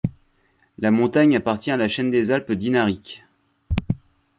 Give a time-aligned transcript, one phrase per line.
[0.79, 3.23] La montagne appartient à la chaîne des Alpes dinariques.